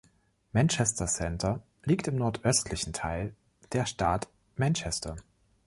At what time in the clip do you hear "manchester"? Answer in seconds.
0.51-1.05, 4.57-5.15